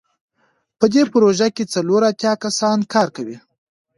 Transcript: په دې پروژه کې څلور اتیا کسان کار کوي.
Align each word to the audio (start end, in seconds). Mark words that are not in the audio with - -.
په 0.79 0.85
دې 0.93 1.03
پروژه 1.13 1.47
کې 1.55 1.63
څلور 1.73 2.01
اتیا 2.11 2.33
کسان 2.43 2.77
کار 2.93 3.07
کوي. 3.15 3.37